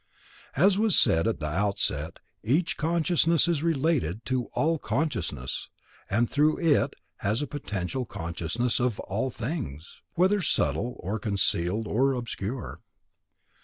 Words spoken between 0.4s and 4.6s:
As was said at the outset, each consciousness is related to